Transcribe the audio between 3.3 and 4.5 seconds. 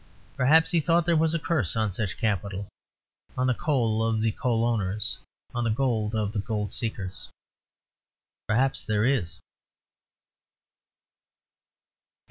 on the coal of the